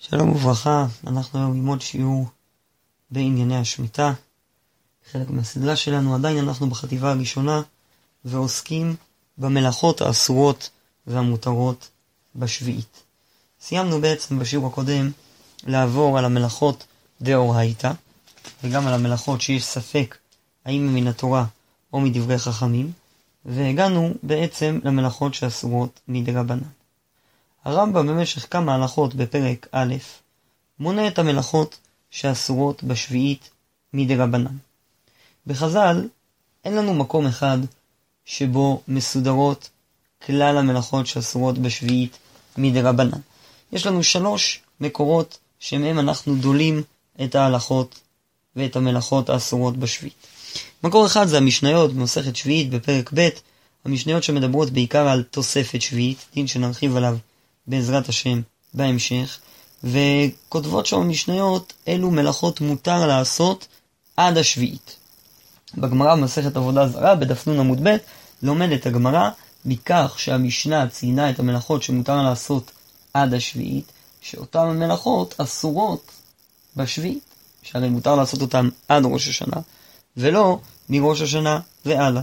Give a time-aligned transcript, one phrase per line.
[0.00, 2.26] שלום וברכה, אנחנו היום ללמוד שיעור
[3.10, 4.12] בענייני השמיטה,
[5.12, 7.62] חלק מהסדרה שלנו, עדיין אנחנו בחטיבה הראשונה
[8.24, 8.96] ועוסקים
[9.38, 10.70] במלאכות האסורות
[11.06, 11.88] והמותרות
[12.36, 13.02] בשביעית.
[13.60, 15.10] סיימנו בעצם בשיעור הקודם
[15.66, 16.86] לעבור על המלאכות
[17.22, 17.92] דאורייתא,
[18.64, 20.16] וגם על המלאכות שיש ספק
[20.64, 21.44] האם הם מן התורה
[21.92, 22.92] או מדברי חכמים,
[23.44, 26.77] והגענו בעצם למלאכות שאסורות מדרבנן.
[27.68, 29.94] הרמב"ם במשך כמה הלכות בפרק א',
[30.78, 31.78] מונה את המלאכות
[32.10, 33.50] שאסורות בשביעית
[33.92, 34.56] מדרבנן.
[35.46, 36.08] בחז"ל
[36.64, 37.58] אין לנו מקום אחד
[38.24, 39.68] שבו מסודרות
[40.26, 42.18] כלל המלאכות שאסורות בשביעית
[42.56, 43.20] מדרבנן.
[43.72, 46.82] יש לנו שלוש מקורות שמהם אנחנו דולים
[47.24, 48.00] את ההלכות
[48.56, 50.26] ואת המלאכות האסורות בשביעית.
[50.84, 53.28] מקור אחד זה המשניות במסכת שביעית בפרק ב',
[53.84, 57.18] המשניות שמדברות בעיקר על תוספת שביעית, דין שנרחיב עליו
[57.68, 58.40] בעזרת השם
[58.74, 59.38] בהמשך,
[59.84, 63.66] וכותבות שם המשניות אילו מלאכות מותר לעשות
[64.16, 64.96] עד השביעית.
[65.74, 67.96] בגמרא במסכת עבודה זרה, בדף נ עמוד ב',
[68.42, 69.30] לומדת הגמרא
[69.64, 72.70] מכך שהמשנה ציינה את המלאכות שמותר לעשות
[73.14, 76.10] עד השביעית, שאותן המלאכות אסורות
[76.76, 77.24] בשביעית,
[77.62, 79.60] שהרי מותר לעשות אותן עד ראש השנה,
[80.16, 80.58] ולא
[80.88, 82.22] מראש השנה והלאה.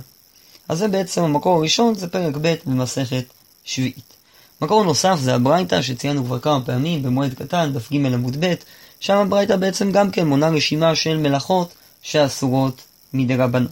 [0.69, 3.25] אז זה בעצם המקור הראשון, זה פרק ב' במסכת
[3.63, 4.14] שביעית.
[4.61, 8.53] מקור נוסף זה הברייתא שציינו כבר כמה פעמים במועד קטן, דף ג' עמוד ב',
[8.99, 12.81] שם הברייתא בעצם גם כן מונה רשימה של מלאכות שאסורות
[13.13, 13.65] מדרבנן.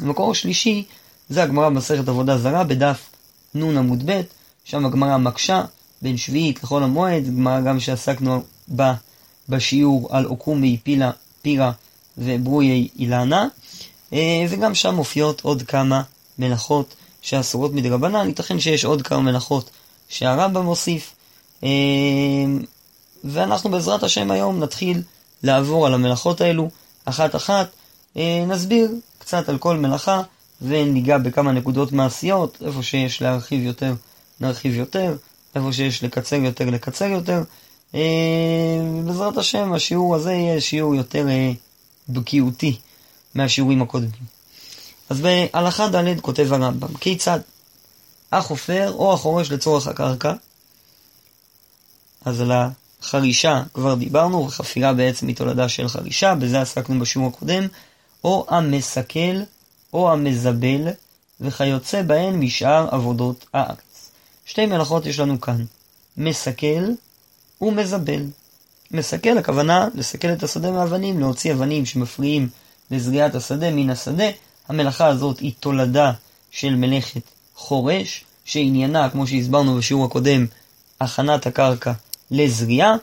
[0.00, 0.84] המקור השלישי
[1.28, 3.08] זה הגמרא במסכת עבודה זרה בדף
[3.54, 4.20] נ עמוד ב',
[4.64, 5.64] שם הגמרא מקשה
[6.02, 8.94] בין שביעית לחול המועד, גמרא גם שעסקנו בה
[9.48, 11.10] בשיעור על עוקומי פילה,
[11.42, 11.72] פירה
[12.18, 13.46] וברוי אילנה,
[14.12, 16.02] אה, וגם שם מופיעות עוד כמה
[16.38, 19.70] מלאכות שאסורות מדרבנן, ייתכן שיש עוד כמה מלאכות
[20.08, 21.14] שהרמב"ם מוסיף.
[21.64, 21.68] אה,
[23.24, 25.02] ואנחנו בעזרת השם היום נתחיל
[25.42, 26.70] לעבור על המלאכות האלו
[27.04, 27.68] אחת אחת,
[28.16, 30.22] אה, נסביר קצת על כל מלאכה
[30.62, 33.94] וניגע בכמה נקודות מעשיות, איפה שיש להרחיב יותר
[34.40, 35.16] נרחיב יותר,
[35.54, 37.42] איפה שיש לקצר יותר לקצר יותר.
[37.94, 38.00] אה,
[39.04, 41.26] בעזרת השם השיעור הזה יהיה שיעור יותר
[42.08, 42.76] בקיאותי
[43.34, 44.38] מהשיעורים הקודמים.
[45.10, 47.40] אז בהלכה ד' כותב הרמב"ם, כיצד?
[48.32, 50.32] החופר או החורש לצורך הקרקע.
[52.24, 57.66] אז על החרישה כבר דיברנו, וחפירה בעצם היא תולדה של חרישה, בזה עסקנו בשיעור הקודם,
[58.24, 59.40] או המסכל
[59.92, 60.88] או המזבל,
[61.40, 64.10] וכיוצא בהן משאר עבודות הארץ.
[64.46, 65.64] שתי מלאכות יש לנו כאן,
[66.16, 66.84] מסכל
[67.60, 68.22] ומזבל.
[68.90, 72.48] מסכל, הכוונה לסכל את השדה מאבנים, להוציא אבנים שמפריעים
[72.90, 74.28] לזריעת השדה מן השדה.
[74.68, 76.12] המלאכה הזאת היא תולדה
[76.50, 77.22] של מלאכת
[77.58, 80.46] חורש, שעניינה, כמו שהסברנו בשיעור הקודם,
[81.00, 81.92] הכנת הקרקע
[82.30, 82.94] לזריעה,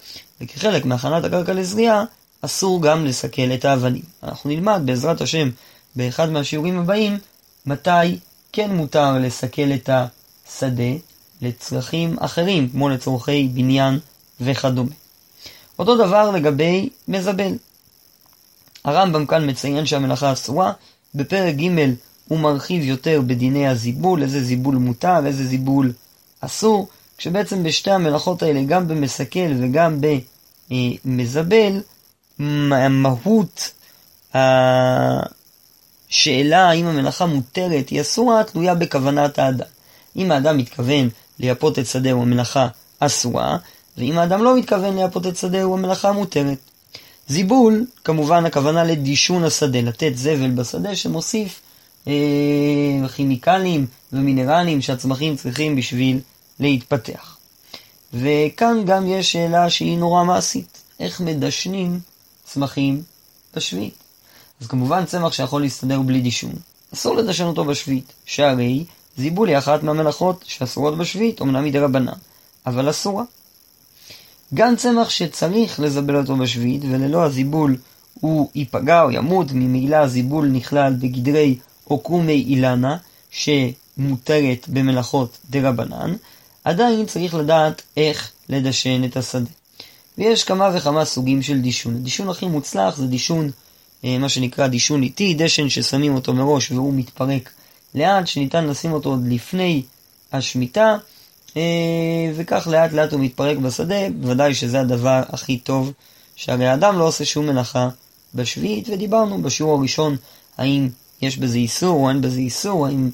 [0.41, 2.03] וכחלק מהכנת הקרקע לזריעה,
[2.41, 4.01] אסור גם לסכל את האבנים.
[4.23, 5.49] אנחנו נלמד בעזרת השם
[5.95, 7.17] באחד מהשיעורים הבאים,
[7.65, 8.19] מתי
[8.51, 10.93] כן מותר לסכל את השדה
[11.41, 13.99] לצרכים אחרים, כמו לצורכי בניין
[14.41, 14.91] וכדומה.
[15.79, 17.51] אותו דבר לגבי מזבל.
[18.85, 20.71] הרמב"ם כאן מציין שהמלאכה אסורה,
[21.15, 21.93] בפרק ג'
[22.27, 25.91] הוא מרחיב יותר בדיני הזיבול, איזה זיבול מותר, איזה זיבול
[26.41, 26.87] אסור,
[27.17, 29.99] כשבעצם בשתי המלאכות האלה, גם במסכל וגם
[30.69, 31.81] במזבל,
[32.89, 33.71] מהות
[36.09, 39.65] השאלה האם המלאכה מותרת היא אסורה, תלויה בכוונת האדם.
[40.15, 41.09] אם האדם מתכוון
[41.39, 42.67] לייפות את שדהו, המלאכה
[42.99, 43.57] אסורה,
[43.97, 46.57] ואם האדם לא מתכוון לייפות את שדהו, המלאכה מותרת.
[47.27, 51.61] זיבול, כמובן הכוונה לדישון השדה, לתת זבל בשדה שמוסיף
[53.15, 56.19] כימיקלים ומינרלים שהצמחים צריכים בשביל
[56.59, 57.37] להתפתח.
[58.13, 61.99] וכאן גם יש שאלה שהיא נורא מעשית, איך מדשנים
[62.43, 63.01] צמחים
[63.55, 63.93] בשביעית?
[64.61, 66.53] אז כמובן צמח שיכול להסתדר בלי דישון,
[66.93, 68.85] אסור לדשן אותו בשביעית, שהרי
[69.17, 72.13] זיבול היא אחת מהמלאכות שאסורות בשביעית, אמנם היא דרבנן,
[72.65, 73.23] אבל אסורה.
[74.53, 77.77] גם צמח שצריך לזבל אותו בשביעית, וללא הזיבול
[78.13, 81.57] הוא ייפגע או ימות, ממילא הזיבול נכלל בגדרי
[81.89, 82.97] או קומי אילנה,
[83.31, 86.15] שמותרת במלאכות דרבנן,
[86.63, 89.49] עדיין צריך לדעת איך לדשן את השדה.
[90.17, 91.95] ויש כמה וכמה סוגים של דישון.
[91.95, 93.51] הדישון הכי מוצלח זה דישון,
[94.05, 97.49] אה, מה שנקרא דישון איטי, דשן ששמים אותו מראש והוא מתפרק
[97.95, 99.83] לאט, שניתן לשים אותו עוד לפני
[100.31, 100.97] השמיטה,
[101.57, 101.61] אה,
[102.35, 105.93] וכך לאט לאט הוא מתפרק בשדה, בוודאי שזה הדבר הכי טוב,
[106.35, 107.89] שהרי האדם לא עושה שום מלאכה
[108.35, 110.15] בשביעית, ודיברנו בשיעור הראשון
[110.57, 110.89] האם
[111.25, 113.09] יש בזה איסור או אין בזה איסור, האם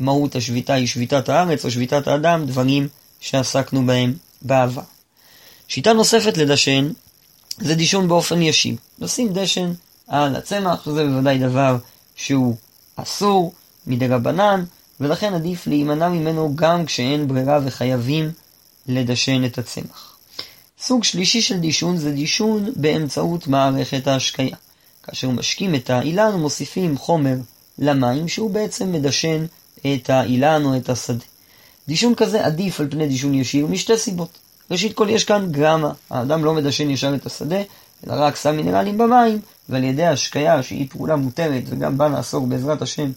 [0.00, 2.88] מהות השביתה היא שביתת הארץ או שביתת האדם, דברים
[3.20, 4.82] שעסקנו בהם בעבר.
[5.68, 6.90] שיטה נוספת לדשן
[7.58, 8.76] זה דישון באופן ישיר.
[8.98, 9.72] לשים דשן
[10.08, 11.76] על הצמח, שזה בוודאי דבר
[12.16, 12.56] שהוא
[12.96, 13.54] אסור
[13.86, 14.64] מדי רבנן,
[15.00, 18.30] ולכן עדיף להימנע ממנו גם כשאין ברירה וחייבים
[18.86, 20.16] לדשן את הצמח.
[20.80, 24.56] סוג שלישי של דישון זה דישון באמצעות מערכת ההשקיה.
[25.06, 27.36] כאשר משקים את האילן ומוסיפים חומר
[27.78, 29.46] למים, שהוא בעצם מדשן
[29.80, 31.24] את האילן או את השדה.
[31.88, 34.38] דישון כזה עדיף על פני דישון ישיר משתי סיבות.
[34.70, 37.60] ראשית כל יש כאן גרמה, האדם לא מדשן ישר את השדה,
[38.06, 42.82] אלא רק שם מינרלים במים, ועל ידי השקיה, שהיא פעולה מותרת וגם בא לעסוק בעזרת
[42.82, 43.10] השם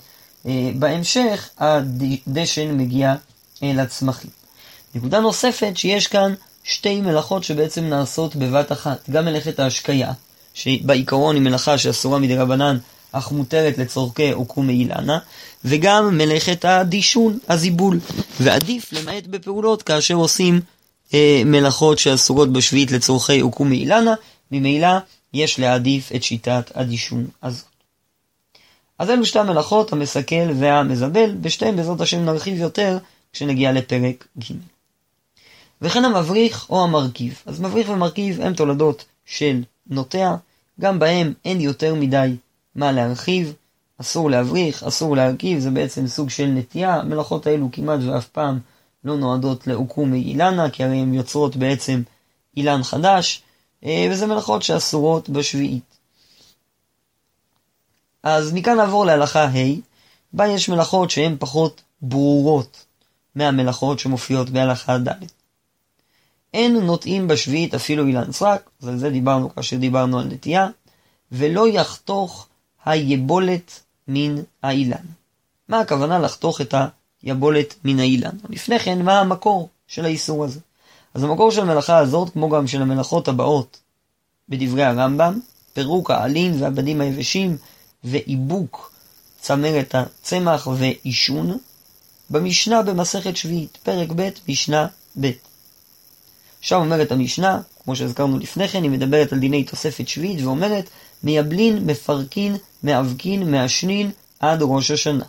[0.46, 3.16] אה, בהמשך, הדשן מגיע
[3.64, 4.32] אל הצמחים.
[4.96, 6.34] נקודה נוספת, שיש כאן
[6.64, 10.12] שתי מלאכות שבעצם נעשות בבת אחת, גם מלאכת ההשקיה,
[10.54, 12.78] שבעיקרון היא מלאכה שאסורה מדי רבנן,
[13.12, 15.20] אך מותרת לצורכי עוקומי אילנה,
[15.66, 18.00] וגם מלאכת הדישון, הזיבול,
[18.40, 20.62] ועדיף למעט בפעולות כאשר עושים
[21.14, 24.14] אה, מלאכות שאסורות בשביעית לצורכי עוקומי אילנה,
[24.52, 24.98] ממילא
[25.34, 27.66] יש להעדיף את שיטת הדישון הזאת.
[29.00, 32.98] אז אלו שתי המלאכות, המסכל והמזבל, בשתיהן בעזרת השם נרחיב יותר
[33.34, 34.54] כשנגיע לפרק ג'.
[35.82, 37.42] וכן המבריך או המרכיב.
[37.46, 40.36] אז מבריך ומרכיב הם תולדות של נוטע,
[40.80, 42.36] גם בהם אין יותר מדי
[42.76, 43.54] מה להרחיב,
[44.02, 46.96] אסור להבריך, אסור להרכיב, זה בעצם סוג של נטייה.
[46.96, 48.60] המלאכות האלו כמעט ואף פעם
[49.04, 52.02] לא נועדות לעוקום מאילנה, כי הרי הן יוצרות בעצם
[52.58, 53.42] אילן חדש,
[53.86, 55.98] אה, וזה מלאכות שאסורות בשביעית.
[58.24, 59.80] אז מכאן נעבור להלכה ה',
[60.34, 62.86] בה יש מלאכות שהן פחות ברורות
[63.36, 65.39] מהמלאכות שמופיעות בהלכה ד'.
[66.54, 70.68] אין נוטעים בשביעית אפילו אילן סרק, אז על זה דיברנו כאשר דיברנו על נטייה,
[71.32, 72.48] ולא יחתוך
[72.86, 75.06] היבולת מן האילן.
[75.68, 76.74] מה הכוונה לחתוך את
[77.24, 78.38] היבולת מן האילן?
[78.50, 80.60] לפני כן, מה המקור של האיסור הזה?
[81.14, 83.80] אז המקור של המלאכה הזאת, כמו גם של המלאכות הבאות
[84.50, 85.40] בדברי הרמב"ם,
[85.74, 87.58] פירוק העלים והבדים היבשים
[88.04, 88.92] ואיבוק
[89.40, 91.58] צמרת הצמח ועישון,
[92.30, 94.88] במשנה במסכת שביעית, פרק ב', משנה
[95.20, 95.32] ב'.
[96.62, 100.90] שם אומרת המשנה, כמו שהזכרנו לפני כן, היא מדברת על דיני תוספת שביעית ואומרת,
[101.24, 105.26] מייבלין, מפרקין, מאבקין, מעשנין עד ראש השנה.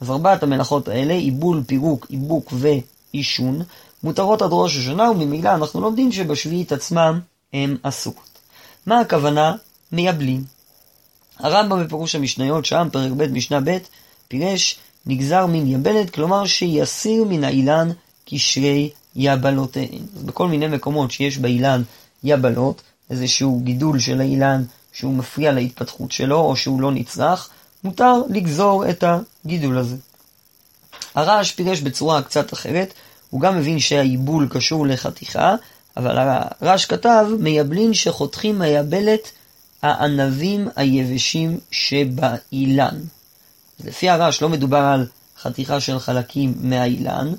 [0.00, 3.62] אז ארבעת המלאכות האלה, עיבול, פירוק, איבוק ועישון,
[4.02, 7.20] מותרות עד ראש השנה, וממילא אנחנו לומדים שבשביעית עצמם
[7.52, 8.38] הם אסורות.
[8.86, 9.54] מה הכוונה
[9.92, 10.44] מייבלין?
[11.38, 13.78] הרמב"ם בפירוש המשניות, שם פרק ב' משנה ב',
[14.28, 17.88] פירש נגזר מן יבלת, כלומר שיסיר מן האילן
[18.24, 20.02] קשרי יבלותיהן.
[20.16, 21.82] אז בכל מיני מקומות שיש באילן
[22.24, 27.48] יבלות, איזשהו גידול של האילן שהוא מפריע להתפתחות שלו, או שהוא לא נצרך,
[27.84, 29.04] מותר לגזור את
[29.44, 29.96] הגידול הזה.
[31.14, 32.94] הרעש פירש בצורה קצת אחרת,
[33.30, 35.54] הוא גם מבין שהעיבול קשור לחתיכה,
[35.96, 39.30] אבל הרעש כתב, מייבלין שחותכים מהיבלת
[39.82, 43.00] הענבים היבשים שבאילן.
[43.84, 45.06] לפי הרעש לא מדובר על
[45.40, 47.32] חתיכה של חלקים מהאילן,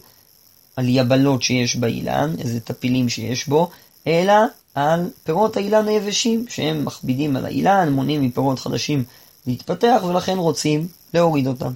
[0.75, 3.69] על יבלות שיש באילן, איזה טפילים שיש בו,
[4.07, 4.33] אלא
[4.75, 9.03] על פירות האילן היבשים, שהם מכבידים על האילן, מונעים מפירות חדשים
[9.47, 11.71] להתפתח, ולכן רוצים להוריד אותם.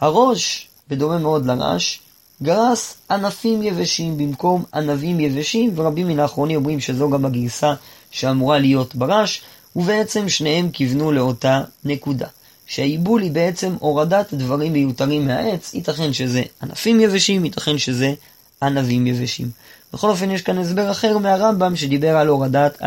[0.00, 2.00] הראש, בדומה מאוד לרש,
[2.42, 7.74] גרס ענפים יבשים במקום ענבים יבשים, ורבים מן האחרונים אומרים שזו גם הגרסה
[8.10, 9.42] שאמורה להיות ברש,
[9.76, 12.26] ובעצם שניהם כיוונו לאותה נקודה.
[12.70, 18.14] שהעיבול היא בעצם הורדת דברים מיותרים מהעץ, ייתכן שזה ענפים יבשים, ייתכן שזה
[18.62, 19.50] ענבים יבשים.
[19.92, 22.78] בכל אופן יש כאן הסבר אחר מהרמב"ם שדיבר על הורדת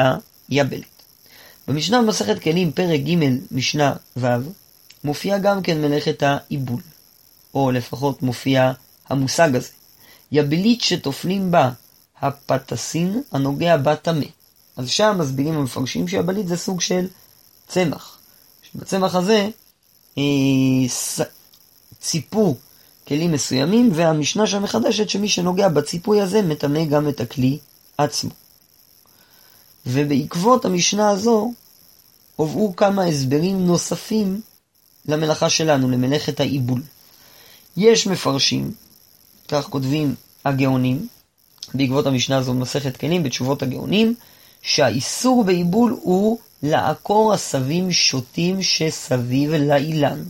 [0.49, 0.83] היבלת.
[1.67, 4.27] במשנה במסכת כלים פרק ג' משנה ו'
[5.03, 6.81] מופיע גם כן מלאכת העיבול,
[7.53, 8.71] או לפחות מופיע
[9.09, 9.69] המושג הזה.
[10.31, 11.69] יבלית שטופלים בה
[12.21, 14.25] הפטסין הנוגע בה טמא.
[14.77, 17.07] אז שם מסבירים המפרשים שיבלית זה סוג של
[17.67, 18.17] צמח.
[18.75, 19.49] בצמח הזה
[21.99, 22.55] ציפו
[23.07, 27.57] כלים מסוימים, והמשנה שם מחדשת שמי שנוגע בציפוי הזה מטמא גם את הכלי
[27.97, 28.31] עצמו.
[29.85, 31.53] ובעקבות המשנה הזו
[32.35, 34.41] הובאו כמה הסברים נוספים
[35.05, 36.81] למלאכה שלנו, למלאכת העיבול.
[37.77, 38.71] יש מפרשים,
[39.47, 40.15] כך כותבים
[40.45, 41.07] הגאונים,
[41.73, 44.15] בעקבות המשנה הזו במסכת כלים, בתשובות הגאונים,
[44.61, 50.23] שהאיסור בעיבול הוא לעקור עשבים שוטים שסביב לאילן.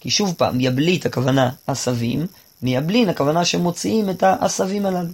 [0.00, 2.26] כי שוב פעם, יבלית הכוונה עשבים,
[2.62, 5.08] מיבלין הכוונה שמוציאים את העשבים הללו.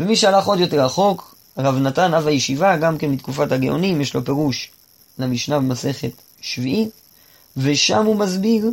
[0.00, 4.24] ומי שהלך עוד יותר רחוק, רב נתן אב הישיבה, גם כן מתקופת הגאונים, יש לו
[4.24, 4.70] פירוש
[5.18, 6.90] למשנה במסכת שביעית,
[7.56, 8.70] ושם הוא מסביר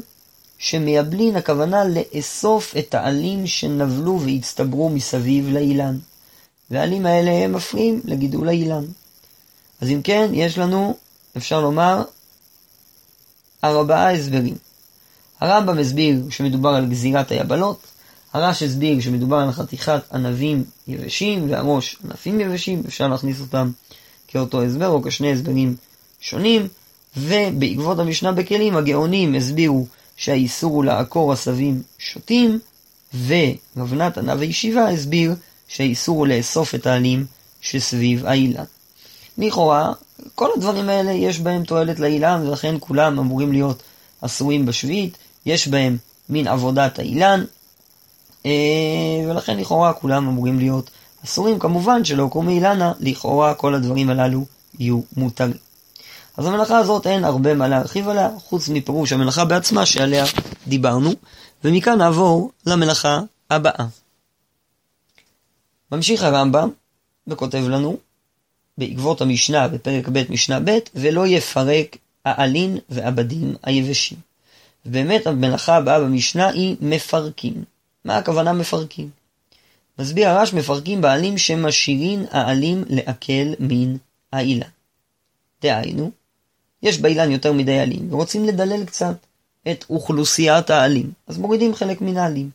[0.58, 5.98] שמייבלין הכוונה לאסוף את העלים שנבלו והצטברו מסביב לאילן.
[6.72, 8.86] והעלים האלה הם מפריעים לגידול האילן.
[9.82, 10.98] אז אם כן, יש לנו,
[11.38, 12.04] אפשר לומר,
[13.64, 14.56] ארבעה הסברים.
[15.40, 17.80] הרמב"ם הסביר שמדובר על גזירת היבלות,
[18.34, 23.72] הרש הסביר שמדובר על חתיכת ענבים יבשים והראש ענפים יבשים, אפשר להכניס אותם
[24.28, 25.76] כאותו הסבר או כשני הסברים
[26.22, 26.68] שונים,
[27.18, 32.60] ובעקבות המשנה בכלים הגאונים הסבירו שהאיסור הוא לעקור עשבים שוטים,
[33.28, 35.36] ורב נתן אב הישיבה הסביר
[35.68, 37.26] שהאיסור הוא לאסוף את העלים
[37.62, 38.64] שסביב האילן.
[39.40, 39.94] לכאורה,
[40.36, 43.84] כל הדברים האלה יש בהם תועלת לאילן, ולכן כולם אמורים להיות
[44.22, 45.98] אסורים בשביעית, יש בהם
[46.30, 47.44] מין עבודת האילן,
[48.46, 48.52] אה,
[49.28, 50.90] ולכן לכאורה כולם אמורים להיות
[51.26, 51.60] אסורים.
[51.60, 54.46] כמובן שלא קוראים אילנה, לכאורה כל הדברים הללו
[54.80, 55.58] יהיו מותרים.
[56.38, 60.26] אז המלאכה הזאת אין הרבה מה להרחיב עליה, חוץ מפירוש המלאכה בעצמה שעליה
[60.68, 61.12] דיברנו,
[61.64, 63.20] ומכאן נעבור למלאכה
[63.50, 63.86] הבאה.
[65.92, 66.70] ממשיך הרמב"ם
[67.28, 67.98] וכותב לנו,
[68.80, 74.18] בעקבות המשנה בפרק ב' משנה ב', ולא יפרק העלין והבדים היבשים.
[74.86, 77.64] ובאמת המלאכה הבאה במשנה היא מפרקים.
[78.06, 79.10] מה הכוונה מפרקים?
[80.00, 83.96] מסביר הרש מפרקים בעלים שמשאירין העלים לעכל מן
[84.34, 84.68] האילן.
[85.62, 86.12] דהיינו,
[86.84, 89.16] יש באילן יותר מדי עלים, ורוצים לדלל קצת
[89.72, 92.50] את אוכלוסיית העלים, אז מורידים חלק מן העלים.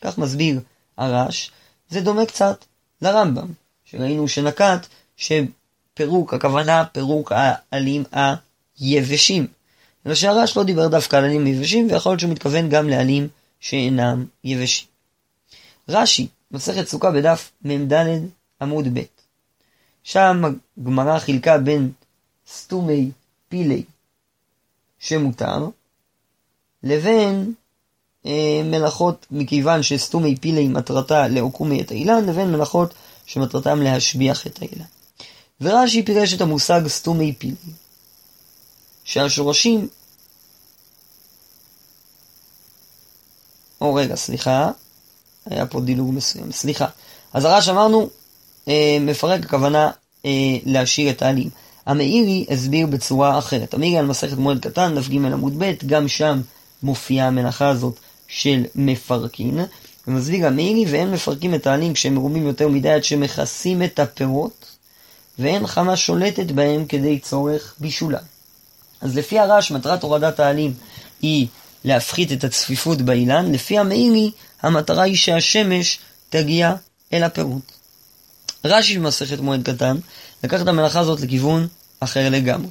[0.00, 0.60] כך מסביר
[0.96, 1.50] הרש,
[1.88, 2.64] זה דומה קצת
[3.02, 3.48] לרמב"ם,
[3.84, 4.86] שראינו שנקט
[5.96, 8.04] שפירוק, הכוונה פירוק העלים
[8.78, 9.46] היבשים.
[10.06, 13.28] אלא שהרש לא דיבר דווקא על עלים יבשים, ויכול להיות שהוא מתכוון גם לעלים
[13.60, 14.86] שאינם יבשים.
[15.88, 17.92] רש"י, מסכת סוכה בדף מ"ד
[18.60, 19.00] עמוד ב',
[20.02, 20.42] שם
[20.78, 21.90] הגמרא חילקה בין
[22.48, 23.10] סתומי
[23.48, 23.82] פילי
[24.98, 25.68] שמותר,
[26.82, 27.52] לבין
[28.26, 32.94] אה, מלאכות, מכיוון שסתומי פילי מטרתה לעוקומי את האילן, לבין מלאכות
[33.26, 34.95] שמטרתם להשביח את האילן.
[35.60, 37.54] ורש"י פירש את המושג סתומי פילי,
[39.04, 39.88] שהשורשים...
[43.80, 44.70] או רגע, סליחה,
[45.46, 46.86] היה פה דילוג מסוים, סליחה.
[47.32, 48.08] אז הרעש אמרנו,
[48.68, 49.90] אה, מפרק הכוונה
[50.24, 50.30] אה,
[50.64, 51.50] להשאיר את העלים.
[51.86, 53.74] המאירי הסביר בצורה אחרת.
[53.74, 56.40] המאירי על מסכת מועד קטן, דף ג' עמוד ב', גם שם
[56.82, 57.98] מופיעה המלאכה הזאת
[58.28, 59.60] של מפרקין.
[60.08, 64.65] ומסביר המאירי, ואין מפרקים את העלים כשהם מרומים יותר מדי עד שמכסים את הפירות,
[65.38, 68.18] ואין חמה שולטת בהם כדי צורך בישולה.
[69.00, 70.74] אז לפי הרעש, מטרת הורדת העלים
[71.22, 71.46] היא
[71.84, 74.30] להפחית את הצפיפות באילן, לפי המאירי,
[74.62, 76.74] המטרה היא שהשמש תגיע
[77.12, 77.72] אל הפירות.
[78.64, 79.96] רש"י במסכת מועד קטן
[80.44, 81.66] לקח את המלאכה הזאת לכיוון
[82.00, 82.70] אחר לגמרי.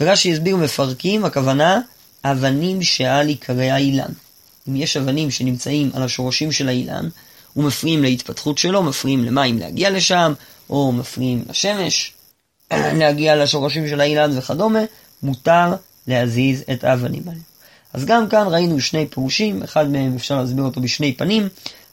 [0.00, 1.80] ורש"י הסביר מפרקים, הכוונה
[2.24, 4.12] אבנים שעל עיקרי האילן.
[4.68, 7.08] אם יש אבנים שנמצאים על השורשים של האילן
[7.56, 10.32] ומפריעים להתפתחות שלו, מפריעים למים להגיע לשם,
[10.70, 12.12] או מפריעים לשמש
[13.00, 14.80] להגיע לשורשים של האילן וכדומה,
[15.22, 15.74] מותר
[16.06, 17.40] להזיז את האבנים האלה.
[17.92, 21.48] אז גם כאן ראינו שני פירושים, אחד מהם אפשר להסביר אותו בשני פנים.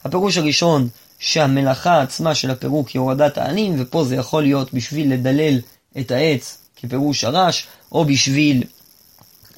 [0.06, 0.88] הפירוש הראשון,
[1.20, 5.60] שהמלאכה עצמה של הפירוק היא הורדת העלים, ופה זה יכול להיות בשביל לדלל
[6.00, 8.64] את העץ כפירוש הרש, או בשביל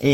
[0.04, 0.10] אה,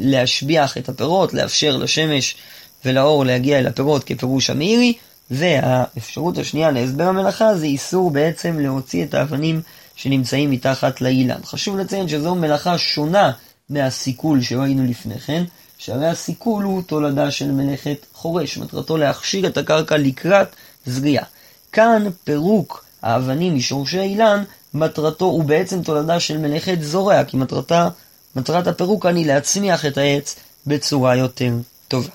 [0.00, 2.36] להשביח את הפירות, לאפשר לשמש
[2.84, 4.94] ולאור להגיע אל הפירות כפירוש המאירי,
[5.30, 9.62] והאפשרות השנייה להסבר המלאכה זה איסור בעצם להוציא את האבנים
[9.96, 11.40] שנמצאים מתחת לאילן.
[11.44, 13.32] חשוב לציין שזו מלאכה שונה
[13.70, 15.44] מהסיכול שראינו לפני כן,
[15.78, 20.56] שהרי הסיכול הוא תולדה של מלאכת חורש, מטרתו להכשיר את הקרקע לקראת
[20.86, 21.24] זריעה.
[21.72, 24.44] כאן פירוק האבנים משורשי האילן,
[24.74, 27.88] מטרתו הוא בעצם תולדה של מלאכת זורע, כי מטרתה,
[28.36, 31.54] מטרת הפירוק כאן היא להצמיח את העץ בצורה יותר
[31.88, 32.12] טובה.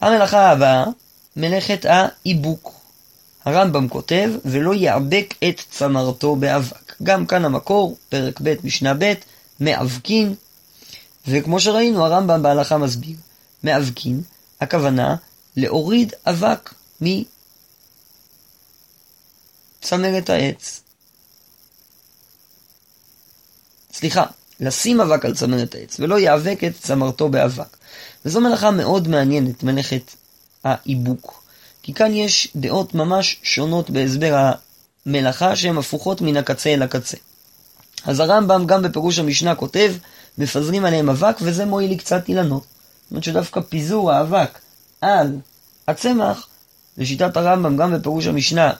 [0.00, 0.84] המלאכה הבאה,
[1.36, 2.82] מלאכת האיבוק.
[3.44, 6.94] הרמב"ם כותב, ולא יאבק את צמרתו באבק.
[7.02, 9.12] גם כאן המקור, פרק ב' משנה ב',
[9.60, 10.34] מאבקין,
[11.28, 13.16] וכמו שראינו הרמב"ם בהלכה מסביר,
[13.64, 14.22] מאבקין,
[14.60, 15.16] הכוונה
[15.56, 16.74] להוריד אבק
[19.80, 20.82] מצמרת העץ.
[23.92, 24.24] סליחה,
[24.60, 27.76] לשים אבק על צמרת העץ, ולא יאבק את צמרתו באבק.
[28.24, 30.10] וזו מלאכה מאוד מעניינת, מלאכת
[30.64, 31.42] האיבוק.
[31.82, 34.52] כי כאן יש דעות ממש שונות בהסבר
[35.06, 37.16] המלאכה שהן הפוכות מן הקצה אל הקצה.
[38.04, 39.94] אז הרמב"ם גם בפירוש המשנה כותב,
[40.38, 42.62] מפזרים עליהם אבק וזה מועיל לי קצת אילנות.
[42.62, 44.58] זאת אומרת שדווקא פיזור האבק
[45.00, 45.38] על
[45.88, 46.48] הצמח,
[46.98, 48.72] לשיטת הרמב"ם גם בפירוש המשנה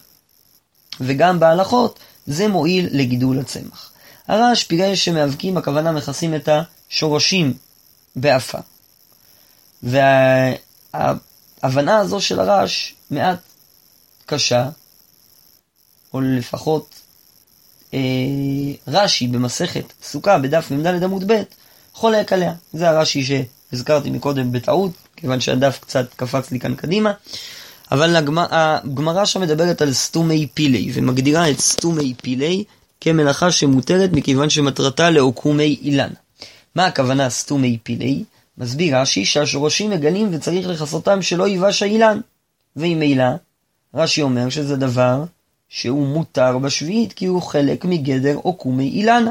[1.01, 3.93] וגם בהלכות, זה מועיל לגידול הצמח.
[4.29, 7.55] הרעש פירש שמאבקים, הכוונה מכסים את השורשים
[8.17, 8.59] באפה.
[11.63, 13.39] וההבנה הזו של הרעש מעט
[14.27, 14.69] קשה,
[16.15, 16.95] או לפחות
[17.95, 17.99] אה,
[18.89, 21.43] רש"י במסכת סוכה בדף מ"ד עמוד ב',
[21.93, 22.55] חולק עליה.
[22.73, 27.13] זה הרש"י שהזכרתי מקודם בטעות, כיוון שהדף קצת קפץ לי כאן קדימה.
[27.93, 32.65] אבל הגמרא שם מדברת על סתומי פילי, ומגדירה את סתומי פילי
[33.01, 36.11] כמלאכה שמותרת מכיוון שמטרתה לעוקומי אילן.
[36.75, 38.25] מה הכוונה סתומי פילי?
[38.59, 42.21] מסביר רש"י שהשורשים מגלים וצריך לכסותם שלא ייבש האילן.
[42.77, 43.25] וממילא,
[43.95, 45.25] רש"י אומר שזה דבר
[45.69, 49.31] שהוא מותר בשביעית כי הוא חלק מגדר עוקומי אילנה.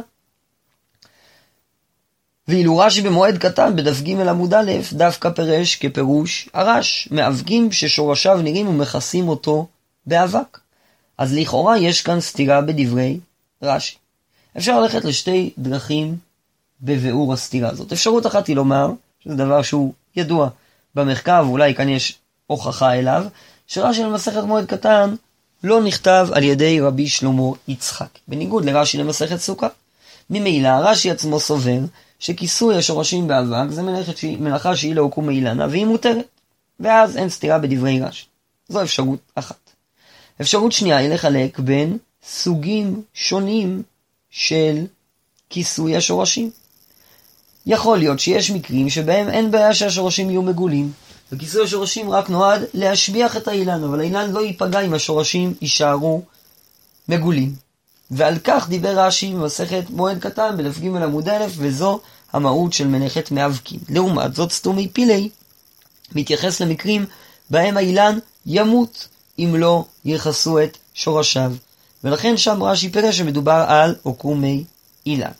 [2.47, 8.67] ואילו רש"י במועד קטן בדף ג' עמוד א', דווקא פירש כפירוש הרש, מאבקים ששורשיו נראים
[8.67, 9.67] ומכסים אותו
[10.05, 10.59] באבק.
[11.17, 13.19] אז לכאורה יש כאן סתירה בדברי
[13.61, 13.95] רש"י.
[14.57, 16.17] אפשר ללכת לשתי דרכים
[16.81, 17.91] בביאור הסתירה הזאת.
[17.91, 18.91] אפשרות אחת היא לומר,
[19.23, 20.49] שזה דבר שהוא ידוע
[20.95, 23.25] במחקר, ואולי כאן יש הוכחה אליו,
[23.67, 25.15] שרש"י למסכת מועד קטן
[25.63, 29.67] לא נכתב על ידי רבי שלמה יצחק, בניגוד לרש"י למסכת סוכה.
[30.29, 31.79] ממילא רש"י עצמו סובר
[32.19, 33.81] שכיסוי השורשים באבק זה
[34.15, 36.25] שהיא, מלאכה שהיא לא הוקום מאילנה והיא מותרת.
[36.79, 38.25] ואז אין סתירה בדברי רש"י.
[38.69, 39.71] זו אפשרות אחת.
[40.41, 43.83] אפשרות שנייה היא לחלק בין סוגים שונים
[44.29, 44.85] של
[45.49, 46.51] כיסוי השורשים.
[47.65, 50.91] יכול להיות שיש מקרים שבהם אין בעיה שהשורשים יהיו מגולים,
[51.31, 56.21] וכיסוי השורשים רק נועד להשביח את האילן, אבל האילן לא ייפגע אם השורשים יישארו
[57.09, 57.53] מגולים.
[58.11, 61.99] ועל כך דיבר רש"י במסכת מועד קטן בדף ג' עמוד א', וזו
[62.33, 63.79] המהות של מלאכת מאבקים.
[63.89, 65.29] לעומת זאת, סתומי פילי
[66.15, 67.05] מתייחס למקרים
[67.49, 69.07] בהם האילן ימות
[69.39, 71.53] אם לא יכסו את שורשיו.
[72.03, 74.63] ולכן שם רש"י פירש שמדובר על עוקומי
[75.05, 75.31] אילן.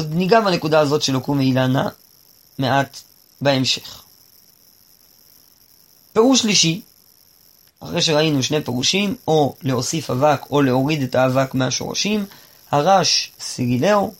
[0.00, 1.88] עוד ניגע בנקודה הזאת של עוקומי אילנה
[2.58, 3.00] מעט
[3.40, 4.02] בהמשך.
[6.12, 6.80] פירוש שלישי
[7.80, 12.24] אחרי שראינו שני פירושים, או להוסיף אבק או להוריד את האבק מהשורשים,
[12.70, 14.12] הרש סיגילאו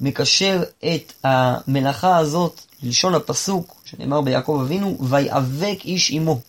[0.00, 6.40] מקשר את המלאכה הזאת ללשון הפסוק שנאמר ביעקב אבינו, ויאבק איש עמו.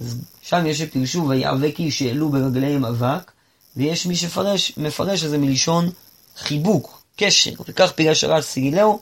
[0.00, 3.32] אז שם יש שפירשו ויאבק איש שהעלו ברגליהם אבק,
[3.76, 5.90] ויש מי שמפרש את זה מלשון
[6.36, 8.98] חיבוק, קשר, וכך פירש הרש סיגילאו,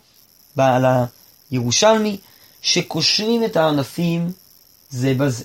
[0.56, 0.84] בעל
[1.50, 2.18] הירושלמי,
[2.62, 4.32] שקושרים את הענפים
[4.90, 5.44] זה בזה.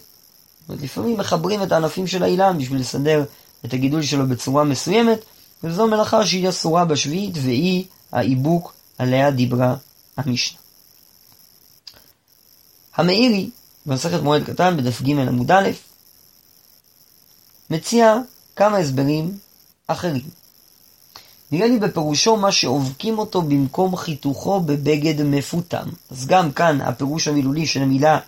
[0.70, 3.24] אומרת, לפעמים מחברים את הענפים של האילן בשביל לסדר
[3.66, 5.20] את הגידול שלו בצורה מסוימת,
[5.64, 9.76] וזו מלאכה שהיא אסורה בשביעית, והיא האיבוק עליה דיברה
[10.18, 10.60] המשנה.
[12.96, 13.50] המאירי,
[13.86, 15.70] במסכת מועד קטן, בדף ג' עמוד א',
[17.70, 18.16] מציע
[18.56, 19.38] כמה הסברים
[19.88, 20.39] אחרים.
[21.52, 25.88] נראה לי בפירושו מה שעובקים אותו במקום חיתוכו בבגד מפותם.
[26.12, 28.20] אז גם כאן הפירוש המילולי של המילה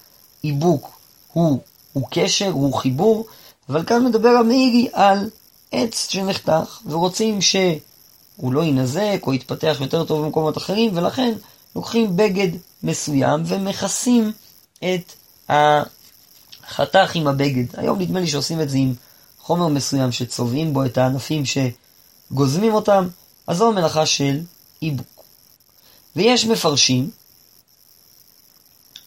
[0.43, 0.99] איבוק
[1.33, 1.59] הוא
[1.93, 3.25] הוא קשר, הוא חיבור,
[3.69, 5.29] אבל כאן מדבר המאירי על
[5.71, 11.33] עץ שנחתך, ורוצים שהוא לא יינזק או יתפתח יותר טוב במקומות אחרים, ולכן
[11.75, 12.47] לוקחים בגד
[12.83, 14.31] מסוים ומכסים
[14.79, 15.13] את
[15.49, 17.65] החתך עם הבגד.
[17.77, 18.93] היום נדמה לי שעושים את זה עם
[19.39, 21.45] חומר מסוים שצובעים בו את הענפים
[22.31, 23.07] שגוזמים אותם,
[23.47, 24.39] אז זו המלאכה של
[24.81, 25.23] איבוק.
[26.15, 27.09] ויש מפרשים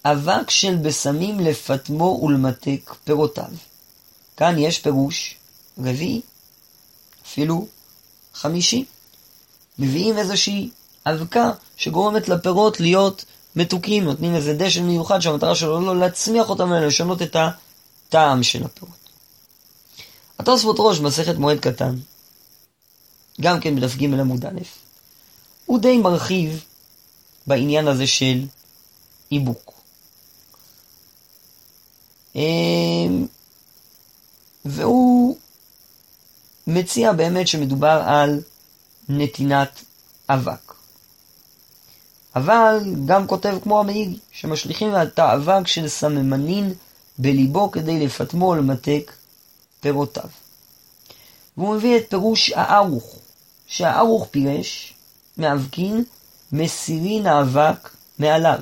[0.05, 3.51] אבק של בשמים לפטמו ולמתק פירותיו.
[4.37, 5.35] כאן יש פירוש
[5.79, 6.21] רביעי,
[7.27, 7.67] אפילו
[8.35, 8.85] חמישי.
[9.79, 10.71] מביאים איזושהי
[11.07, 13.25] אבקה שגורמת לפירות להיות
[13.57, 18.65] מתוקים, נותנים איזה דשן מיוחד שהמטרה שלו לא להצמיח אותם, אלא לשנות את הטעם של
[18.65, 19.11] הפירות.
[20.39, 21.95] התוספות ראש, מסכת מועד קטן,
[23.41, 24.61] גם כן בדף ג' עמוד א',
[25.67, 26.65] הוא די מרחיב
[27.47, 28.47] בעניין הזה של
[29.33, 29.73] איבוק.
[32.35, 33.27] אמ,
[34.65, 35.37] והוא
[36.67, 38.41] מציע באמת שמדובר על
[39.09, 39.81] נתינת
[40.29, 40.75] אבק.
[42.37, 46.75] אבל גם כותב כמו המעיג, שמשליכים את האבק של סממנין
[47.19, 49.13] בליבו כדי לפטמו ולמתק
[49.81, 50.29] פירותיו.
[51.57, 53.17] והוא מביא את פירוש הארוך,
[53.67, 54.95] שהארוך פירש,
[55.39, 56.05] מאבקין,
[56.53, 58.59] מסירין האבק מעליו.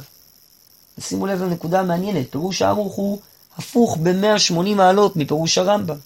[1.00, 3.18] שימו לב לנקודה המעניינת, פירוש הארוך הוא
[3.58, 5.96] הפוך ב-180 מעלות מפירוש הרמב"ם.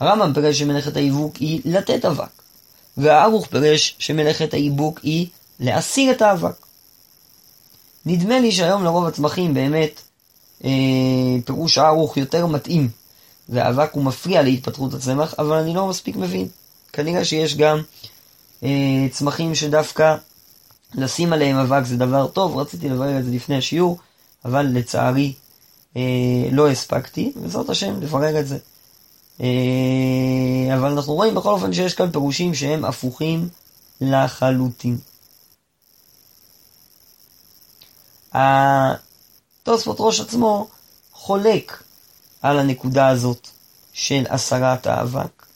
[0.00, 2.42] הרמב"ם פירש שמלאכת האיבוק היא לתת אבק,
[2.96, 5.26] והערוך פירש שמלאכת האיבוק היא
[5.60, 6.66] להסיר את האבק.
[8.06, 10.00] נדמה לי שהיום לרוב הצמחים באמת
[10.64, 10.70] אה,
[11.44, 12.88] פירוש הערוך יותר מתאים,
[13.48, 16.48] והאבק הוא מפריע להתפתחות הצמח, אבל אני לא מספיק מבין.
[16.92, 17.82] כנראה שיש גם
[18.62, 20.16] אה, צמחים שדווקא
[20.94, 23.98] לשים עליהם אבק זה דבר טוב, רציתי לברר את זה לפני השיעור,
[24.44, 25.32] אבל לצערי
[25.96, 26.02] אה,
[26.52, 28.58] לא הספקתי, בעזרת השם לברר את זה.
[29.40, 29.46] אה,
[30.76, 33.48] אבל אנחנו רואים בכל אופן שיש כאן פירושים שהם הפוכים
[34.00, 34.98] לחלוטין.
[38.32, 40.68] התוספות ראש עצמו
[41.12, 41.82] חולק
[42.42, 43.48] על הנקודה הזאת
[43.92, 45.46] של הסרת האבק.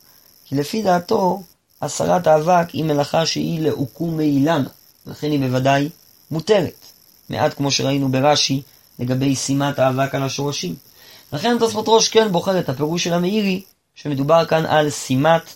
[0.44, 1.42] כי לפי דעתו,
[1.82, 4.68] הסרת האבק היא מלאכה שהיא לעוקום מאילנה,
[5.06, 5.88] לכן היא בוודאי
[6.30, 6.86] מותרת.
[7.30, 8.62] מעט כמו שראינו ברש"י
[8.98, 10.74] לגבי שימת האבק על השורשים.
[11.32, 13.62] לכן תוספות ראש כן בוחר את הפירוש של המאירי,
[13.94, 15.54] שמדובר כאן על שימת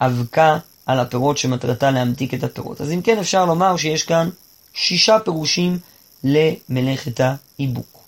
[0.00, 2.80] אבקה על הפירות שמטרתה להמתיק את הפירות.
[2.80, 4.30] אז אם כן אפשר לומר שיש כאן
[4.74, 5.78] שישה פירושים
[6.24, 7.98] למלאכת האיבוק.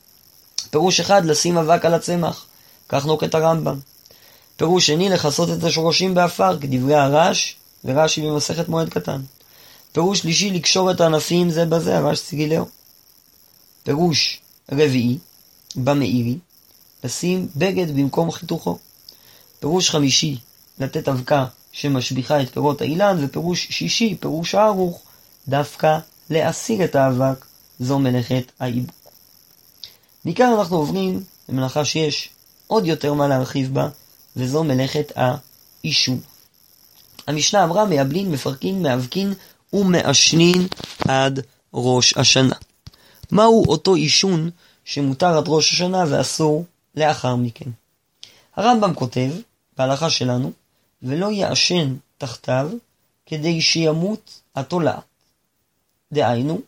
[0.70, 2.46] פירוש אחד, לשים אבק על הצמח,
[2.88, 3.78] כך נוקט הרמב"ם.
[4.58, 9.20] פירוש שני, לכסות את השורשים באפר, כדברי הר"ש ורש"י במסכת מועד קטן.
[9.92, 12.64] פירוש שלישי, לקשור את הענפים זה בזה, הר"ש סיריליאו.
[13.82, 14.40] פירוש
[14.72, 15.18] רביעי,
[15.76, 16.38] במאירי,
[17.04, 18.78] לשים בגד במקום חיתוכו.
[19.60, 20.38] פירוש חמישי,
[20.78, 25.02] לתת אבקה שמשביחה את פירות האילן, ופירוש שישי, פירוש הערוך,
[25.48, 25.98] דווקא
[26.30, 27.44] להסיר את האבק,
[27.80, 29.12] זו מלאכת האיבוק.
[30.24, 32.28] מכאן אנחנו עוברים למלאכה שיש
[32.66, 33.88] עוד יותר מה להרחיב בה,
[34.38, 36.20] וזו מלאכת העישון.
[37.26, 39.34] המשנה אמרה מייבלין, מפרקין, מאבקין
[39.72, 40.66] ומעשנין
[41.08, 41.40] עד
[41.74, 42.54] ראש השנה.
[43.30, 44.50] מהו אותו עישון
[44.84, 47.70] שמותר עד ראש השנה ואסור לאחר מכן?
[48.56, 49.30] הרמב"ם כותב,
[49.78, 50.52] בהלכה שלנו,
[51.02, 52.70] ולא יעשן תחתיו
[53.26, 55.04] כדי שימות התולעת.
[56.12, 56.60] דהיינו,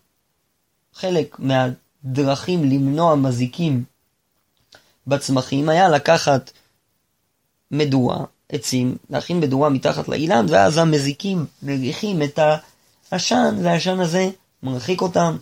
[0.94, 3.85] חלק מהדרכים למנוע מזיקים
[5.06, 6.50] בצמחים היה לקחת
[7.70, 12.38] מדורה, עצים, להכין מדורה מתחת לאילן, ואז המזיקים מריחים את
[13.12, 14.30] העשן, והעשן הזה
[14.62, 15.37] מרחיק אותם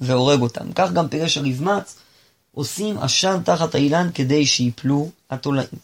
[0.00, 0.72] והורג אותם.
[0.72, 1.96] כך גם פירש הרבמ"ץ,
[2.52, 5.78] עושים עשן תחת האילן כדי שיפלו התולעים.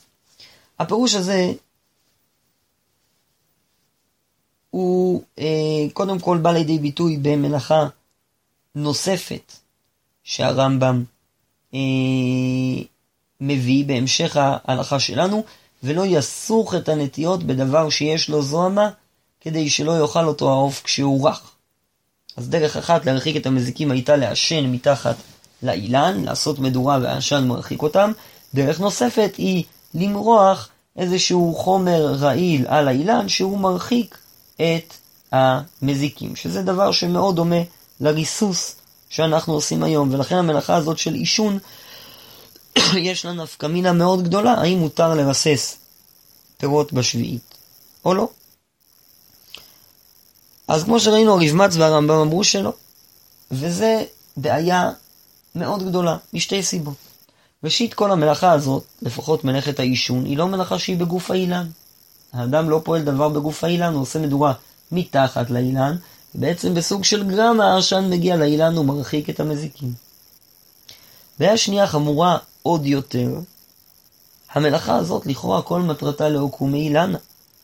[0.79, 1.53] הפירוש הזה
[4.71, 7.89] הוא אה, קודם כל בא לידי ביטוי במלאכה
[8.75, 9.53] נוספת
[10.23, 11.05] שהרמב"ם
[11.75, 11.79] אה,
[13.41, 15.45] מביא בהמשך ההלכה שלנו,
[15.83, 18.91] ולא יסוך את הנטיות בדבר שיש לו זוהמה,
[19.41, 21.51] כדי שלא יאכל אותו העוף כשהוא רך.
[22.37, 25.17] אז דרך אחת להרחיק את המזיקים הייתה לעשן מתחת
[25.63, 28.13] לאילן, לעשות מדורה והעשן מרחיק אותם.
[28.55, 34.19] דרך נוספת היא למרוח איזשהו חומר רעיל על האילן שהוא מרחיק
[34.57, 34.95] את
[35.33, 37.61] המזיקים, שזה דבר שמאוד דומה
[38.01, 38.77] לריסוס
[39.11, 41.59] שאנחנו עושים היום, ולכן המלאכה הזאת של עישון,
[43.09, 45.77] יש לה נפקא מינה מאוד גדולה, האם מותר לרסס
[46.59, 47.55] פירות בשביעית
[48.05, 48.29] או לא.
[50.69, 52.73] אז כמו שראינו, הרבמ"ץ והרמב"ם אמרו שלא,
[53.51, 54.05] וזה
[54.37, 54.91] בעיה
[55.55, 56.95] מאוד גדולה, משתי סיבות.
[57.65, 61.67] ראשית, כל המלאכה הזאת, לפחות מלאכת העישון, היא לא מלאכה שהיא בגוף האילן.
[62.33, 64.53] האדם לא פועל דבר בגוף האילן, הוא עושה מדורה
[64.93, 65.97] מתחת לאילן,
[66.35, 69.93] ובעצם בסוג של גרם העשן מגיע לאילן ומרחיק את המזיקים.
[71.41, 73.41] והשנייה חמורה עוד יותר,
[74.53, 77.19] המלאכה הזאת לכאורה כל מטרתה לעוקומי אילנה.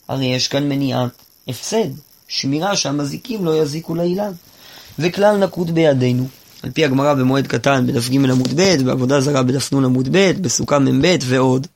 [0.08, 1.88] הרי יש כאן מניעת הפסד,
[2.28, 4.32] שמירה שהמזיקים לא יזיקו לאילן.
[4.98, 6.26] וכלל נקוט בידינו,
[6.62, 10.42] על פי הגמרא במועד קטן בדף ג' עמוד ב', בעבודה זרה בדף נ' עמוד ב',
[10.42, 11.66] בסוכה מ"ב ועוד,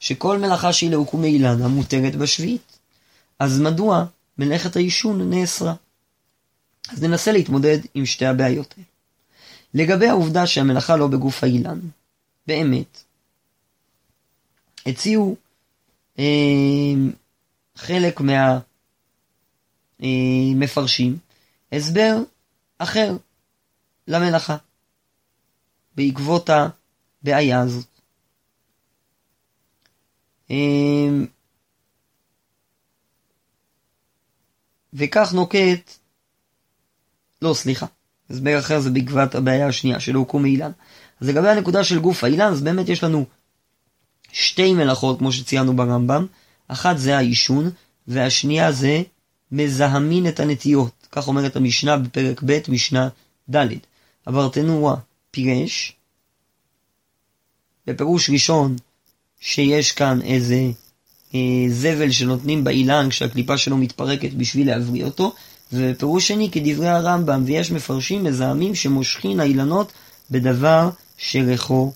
[0.00, 2.78] שכל מלאכה שהיא לעוקומי אילנה מותרת בשביעית.
[3.38, 4.04] אז מדוע
[4.38, 5.74] מלאכת העישון נאסרה?
[6.92, 8.95] אז ננסה להתמודד עם שתי הבעיות האלה.
[9.74, 11.80] לגבי העובדה שהמלאכה לא בגוף האילן,
[12.46, 13.02] באמת,
[14.86, 15.36] הציעו
[16.18, 16.24] אה,
[17.76, 18.20] חלק
[20.00, 21.18] מהמפרשים
[21.72, 22.16] אה, הסבר
[22.78, 23.16] אחר
[24.08, 24.56] למלאכה,
[25.96, 27.86] בעקבות הבעיה הזאת.
[30.50, 30.56] אה,
[34.92, 35.92] וכך נוקט,
[37.42, 37.86] לא סליחה,
[38.30, 40.70] הסבר אחר זה בעקבות הבעיה השנייה של הוקום מאילן.
[41.20, 43.24] אז לגבי הנקודה של גוף האילן, אז באמת יש לנו
[44.32, 46.26] שתי מלאכות כמו שציינו ברמב"ם,
[46.68, 47.70] אחת זה העישון,
[48.08, 49.02] והשנייה זה
[49.52, 53.08] מזהמין את הנטיות, כך אומרת המשנה בפרק ב', משנה
[53.50, 53.66] ד'.
[54.28, 54.96] אברטנורה
[55.30, 55.96] פירש,
[57.86, 58.76] בפירוש ראשון
[59.40, 60.70] שיש כאן איזה
[61.34, 65.34] אה, זבל שנותנים באילן כשהקליפה שלו מתפרקת בשביל להבריא אותו,
[65.72, 69.92] ופירוש שני כדברי הרמב"ם, ויש מפרשים מזהמים שמושכין האילנות
[70.30, 71.92] בדבר שריחו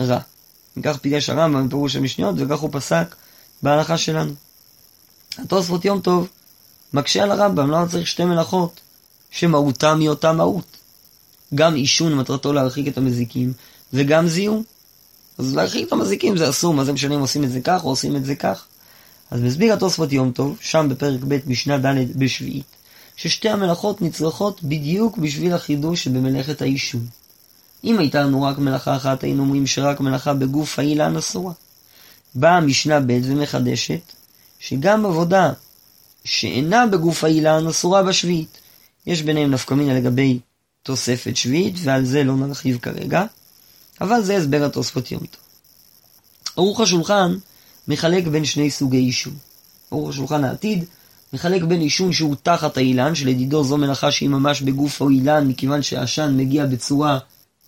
[0.00, 0.18] רע.
[0.76, 3.14] וכך פירש הרמב"ם בפירוש המשניות, וכך הוא פסק
[3.62, 4.32] בהלכה שלנו.
[5.38, 6.28] התוספות יום טוב
[6.92, 8.80] מקשה על הרמב"ם, למה צריך שתי מלאכות
[9.30, 10.76] שמהותם היא אותה מהות?
[11.54, 13.52] גם עישון מטרתו להרחיק את המזיקים,
[13.92, 14.62] וגם זיהום.
[15.38, 17.88] אז להרחיק את המזיקים זה אסור, מה זה משנה אם עושים את זה כך או
[17.88, 18.64] עושים את זה כך.
[19.30, 22.64] אז מסביר התוספות יום טוב, שם בפרק ב' משנה ד' בשביעית,
[23.22, 27.06] ששתי המלאכות נצרכות בדיוק בשביל החידוש שבמלאכת העישון.
[27.84, 31.52] אם הייתה לנו רק מלאכה אחת, היינו אומרים שרק מלאכה בגוף האילן אסורה.
[32.34, 34.00] באה המשנה ב' ומחדשת,
[34.58, 35.52] שגם עבודה
[36.24, 38.58] שאינה בגוף האילן אסורה בשביעית.
[39.06, 40.38] יש ביניהם נפקא מינה לגבי
[40.82, 43.24] תוספת שביעית, ועל זה לא נרחיב כרגע,
[44.00, 45.40] אבל זה הסבר התוספות יום טוב.
[46.56, 47.36] ערוך השולחן
[47.88, 49.34] מחלק בין שני סוגי עישון.
[49.90, 50.84] ערוך השולחן העתיד
[51.32, 56.34] מחלק בין עישון שהוא תחת האילן, שלדידו זו מלאכה שהיא ממש בגוף האילן, מכיוון שהעשן
[56.36, 57.18] מגיע בצורה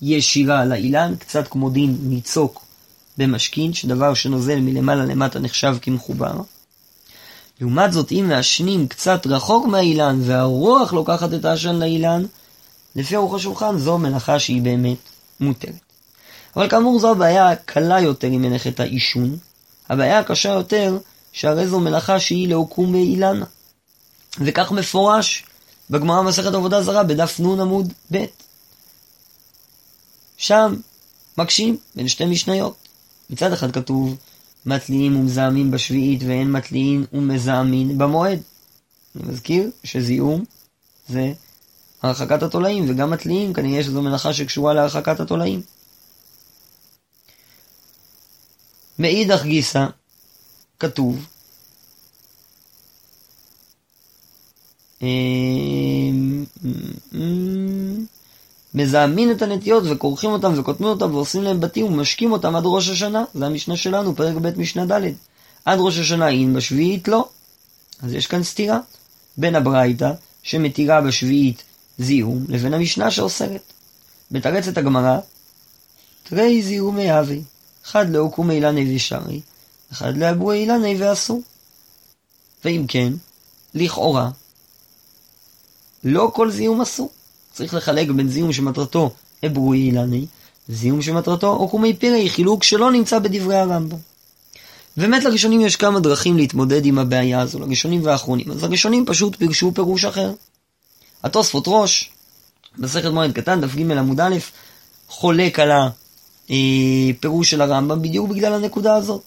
[0.03, 2.64] ישירה לאילן, קצת כמו דין ניצוק
[3.18, 6.40] במשכין, שדבר שנוזל מלמעלה למטה נחשב כמחובר.
[7.61, 12.25] לעומת זאת, אם מעשנים קצת רחוק מהאילן והרוח לוקחת את העשן לאילן,
[12.96, 14.98] לפי ארוך השולחן זו מלאכה שהיא באמת
[15.40, 15.75] מותרת.
[16.57, 19.37] אבל כאמור זו הבעיה הקלה יותר עם מלאכת העישון.
[19.88, 20.98] הבעיה הקשה יותר,
[21.33, 23.47] שהרי זו מלאכה שהיא לעוקום מאילנה.
[24.38, 25.45] וכך מפורש
[25.90, 28.25] בגמרא מסכת עבודה זרה בדף נ עמוד ב'.
[30.37, 30.75] שם
[31.38, 32.77] מקשים בין שתי משניות.
[33.31, 34.16] מצד אחד כתוב
[34.66, 38.38] מתליעים ומזהמים בשביעית ואין מתליעין ומזהמין במועד.
[39.16, 40.45] אני מזכיר שזיהום
[41.09, 41.33] זה
[42.03, 45.62] הרחקת התולעים, וגם מתליעים כנראה שזו מלאכה שקשורה להרחקת התולעים.
[48.99, 49.87] מאידך גיסא,
[50.83, 51.27] כתוב
[55.03, 56.45] אמ,
[58.75, 63.25] מזהמים את הנטיות וכורכים אותם וקוטמים אותם ועושים להם בתים ומשקים אותם עד ראש השנה.
[63.35, 65.12] זה המשנה שלנו, פרק ב' משנה ד'.
[65.64, 67.29] עד ראש השנה אין, בשביעית לא.
[68.03, 68.79] אז יש כאן סתירה
[69.37, 71.62] בין הברייתא, שמתירה בשביעית
[71.99, 73.73] זיהום, לבין המשנה שאוסרת.
[74.31, 75.18] מתרצת הגמרא,
[76.23, 77.42] תרי זיהומי הווי,
[77.87, 79.40] אחד לעוקומי אילני ושרי,
[79.92, 81.42] אחד לאבוי אילני ואסור.
[82.64, 83.12] ואם כן,
[83.74, 84.31] לכאורה,
[86.05, 87.11] לא כל זיהום אסור.
[87.52, 89.11] צריך לחלק בין זיהום שמטרתו
[89.46, 90.26] אברוי אילני,
[90.68, 93.98] זיהום שמטרתו עוקומי פירי, חילוק שלא נמצא בדברי הרמב"ם.
[94.96, 98.50] באמת לראשונים יש כמה דרכים להתמודד עם הבעיה הזו, לראשונים והאחרונים.
[98.50, 100.33] אז הראשונים פשוט פירשו פירוש אחר.
[101.24, 102.11] התוספות ראש,
[102.78, 104.37] מסכת מועד קטן, דף ג' עמוד א',
[105.09, 105.70] חולק על
[106.50, 109.22] הפירוש של הרמב"ם בדיוק בגלל הנקודה הזאת.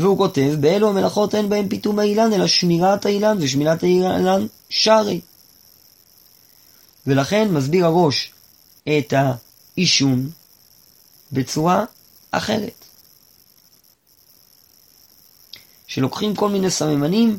[0.00, 5.20] והוא כותב, באלו המלאכות אין בהם פיתום האילן, אלא שמירת האילן, ושמירת האילן שרי.
[7.06, 8.32] ולכן מסביר הראש
[8.88, 10.30] את העישון
[11.32, 11.84] בצורה
[12.30, 12.84] אחרת.
[15.86, 17.38] שלוקחים כל מיני סממנים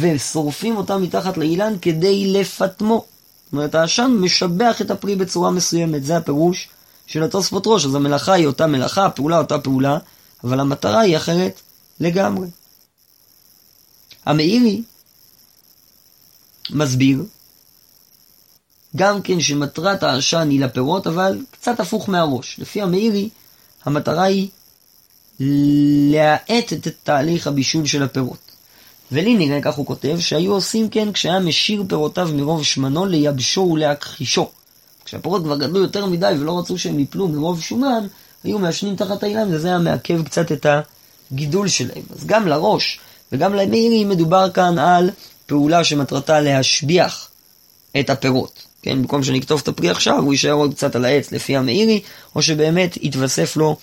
[0.00, 3.04] ושורפים אותם מתחת לאילן כדי לפטמו.
[3.44, 6.68] זאת אומרת, העשן משבח את הפרי בצורה מסוימת, זה הפירוש
[7.06, 7.84] של התוספות ראש.
[7.84, 9.98] אז המלאכה היא אותה מלאכה, הפעולה אותה פעולה,
[10.44, 11.60] אבל המטרה היא אחרת
[12.00, 12.48] לגמרי.
[14.26, 14.82] המאירי
[16.70, 17.24] מסביר
[18.96, 22.58] גם כן שמטרת העשן היא לפירות, אבל קצת הפוך מהראש.
[22.58, 23.28] לפי המאירי,
[23.84, 24.48] המטרה היא
[26.10, 28.50] להאט את תהליך הבישול של הפירות.
[29.12, 34.50] ולי נראה, כך הוא כותב, שהיו עושים כן כשהיה משיר פירותיו מרוב שמנו לייבשו ולהכחישו.
[35.04, 38.06] כשהפירות כבר גדלו יותר מדי ולא רצו שהם יפלו מרוב שומן,
[38.44, 40.66] היו מעשנים תחת האילן וזה היה מעכב קצת את
[41.32, 42.02] הגידול שלהם.
[42.16, 43.00] אז גם לראש
[43.32, 45.10] וגם למאירי מדובר כאן על
[45.46, 47.28] פעולה שמטרתה להשביח
[48.00, 48.62] את הפירות.
[48.82, 52.00] כן, במקום שאני אכתוב את הפרי עכשיו, הוא יישאר עוד קצת על העץ לפי המאירי,
[52.34, 53.76] או שבאמת יתווסף לו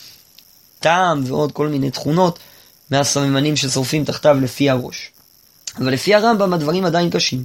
[0.80, 2.40] טעם ועוד כל מיני תכונות
[2.92, 5.12] מהסממנים ששורפים תחתיו לפי הראש.
[5.78, 7.44] אבל לפי הרמב"ם הדברים עדיין קשים.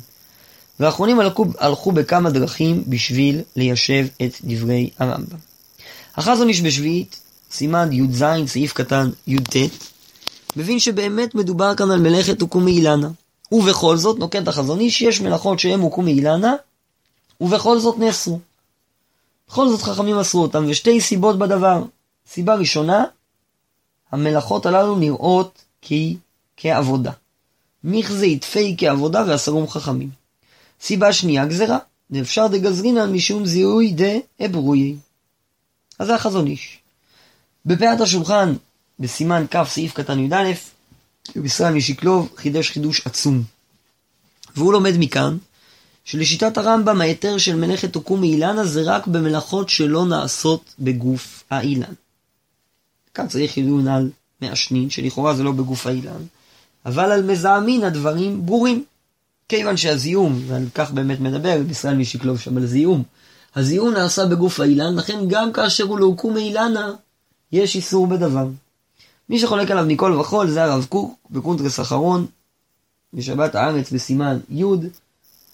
[0.80, 5.38] והאחרונים הלכו, הלכו בכמה דרכים בשביל ליישב את דברי הרמב"ם.
[6.16, 7.20] החזון איש בשביעית,
[7.52, 9.56] סימן י"ז, סעיף קטן י"ט,
[10.56, 13.08] מבין שבאמת מדובר כאן על מלאכת הוקום מאילנה.
[13.52, 16.54] ובכל זאת, נוקט החזון איש, יש מלאכות שהן הוקום מאילנה,
[17.40, 18.38] ובכל זאת נאסרו.
[19.48, 21.82] בכל זאת חכמים אסרו אותם, ושתי סיבות בדבר.
[22.28, 23.04] סיבה ראשונה,
[24.12, 26.16] המלאכות הללו נראות כי
[26.56, 27.12] כעבודה.
[27.84, 30.10] מכזה יתפי כעבודה ואסרום חכמים.
[30.80, 31.78] סיבה שנייה, גזרה.
[32.12, 33.94] ואפשר דגזרינן משום זיהוי
[34.40, 34.96] דאברוי.
[35.98, 36.78] אז זה החזון איש.
[37.66, 38.54] בפאת השולחן,
[38.98, 40.52] בסימן כ' סעיף קטן י"א,
[41.44, 43.42] ישראל משקלוב חידש חידוש עצום.
[44.56, 45.36] והוא לומד מכאן
[46.04, 51.94] שלשיטת הרמב"ם ההיתר של מלאכת עוקום מאילנה זה רק במלאכות שלא נעשות בגוף האילן.
[53.14, 56.22] כאן צריך עיון על מעשנין, שלכאורה זה לא בגוף האילן,
[56.86, 58.84] אבל על מזהמין הדברים ברורים.
[59.48, 63.02] כיוון שהזיהום, ועל כך באמת מדבר, ישראל משקלוב שם על זיהום,
[63.56, 66.92] הזיהום נעשה בגוף האילן, לכן גם כאשר הוא לא מאילנה,
[67.52, 68.46] יש איסור בדבר.
[69.28, 72.26] מי שחולק עליו מכל וכול זה הרב קוק בקונטרס אחרון,
[73.14, 74.64] בשבת הארץ בסימן י',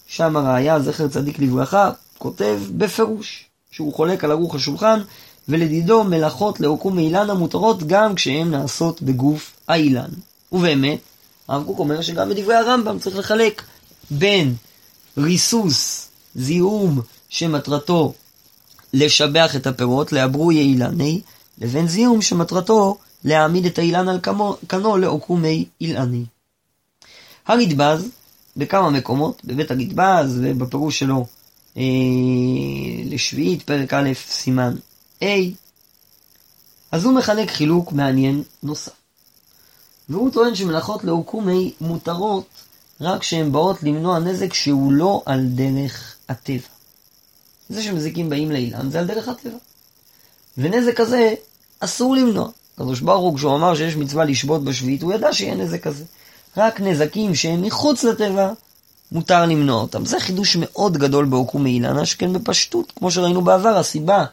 [0.07, 5.01] שם הראיה, זכר צדיק לברכה, כותב בפירוש שהוא חולק על ערוך השולחן,
[5.49, 10.09] ולדידו מלאכות לעוקום מאילן המותרות גם כשהן נעשות בגוף האילן.
[10.53, 10.99] ובאמת,
[11.49, 13.63] הרב קוק אומר שגם בדברי הרמב"ם צריך לחלק
[14.11, 14.55] בין
[15.19, 18.13] ריסוס, זיהום שמטרתו
[18.93, 21.21] לשבח את הפירות, לעברו יעילני,
[21.59, 24.21] לבין זיהום שמטרתו להעמיד את האילן על
[24.69, 26.25] כנו לעוקומי אילני.
[27.47, 28.09] הרדב"ז,
[28.57, 31.27] בכמה מקומות, בבית הרדב"ז ובפירוש שלו
[31.77, 31.83] אה,
[33.05, 34.75] לשביעית, פרק א', סימן
[35.21, 35.25] A,
[36.93, 38.93] אז הוא מחלק חילוק מעניין נוסף.
[40.09, 42.47] והוא טוען שמלאכות לעוקומי מותרות
[43.01, 46.69] רק כשהן באות למנוע נזק שהוא לא על דרך הטבע.
[47.69, 49.59] זה שמזיקים באים לאילן זה על דרך הטבע.
[50.59, 51.35] ונזק כזה
[51.81, 52.49] אסור למנוע.
[52.79, 56.05] הקדוש ברוך הוא כשהוא אמר שיש מצווה לשבות בשביעית, הוא ידע שיהיה נזק כזה.
[56.57, 58.53] רק נזקים שהם מחוץ לטבע,
[59.13, 60.05] מותר למנוע אותם.
[60.05, 64.25] זה חידוש מאוד גדול בעוקום מאילנה, שכן בפשטות, כמו שראינו בעבר, הסיבה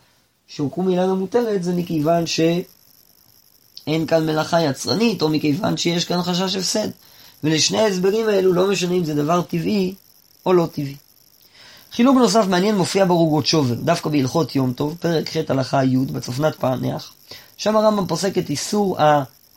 [0.48, 6.88] שעוקום מאילנה מותרת זה מכיוון שאין כאן מלאכה יצרנית, או מכיוון שיש כאן חשש הפסד.
[7.44, 9.94] ולשני ההסברים האלו לא משנה אם זה דבר טבעי
[10.46, 10.96] או לא טבעי.
[11.96, 16.56] חילוק נוסף מעניין מופיע ברוגות שובר, דווקא בהלכות יום טוב, פרק ח' הלכה י' בצפנת
[16.56, 17.14] פענח.
[17.58, 18.98] שם הרמב"ם פוסק את איסור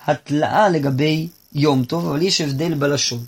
[0.00, 3.24] ההתלאה לגבי יום טוב, אבל יש הבדל בלשון.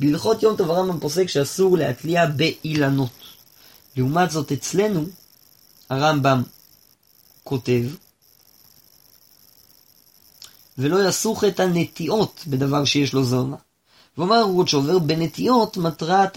[0.00, 3.10] בהלכות יום טוב הרמב"ם פוסק שאסור להתליע באילנות.
[3.96, 5.04] לעומת זאת אצלנו,
[5.90, 6.42] הרמב"ם
[7.44, 7.82] כותב,
[10.78, 13.56] ולא יסוך את הנטיעות בדבר שיש לו זרמה.
[14.18, 16.36] ואומר רות שובר, בנטיעות מטרת